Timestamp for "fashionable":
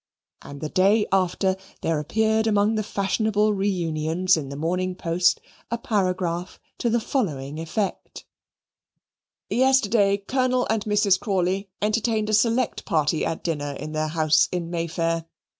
2.81-3.53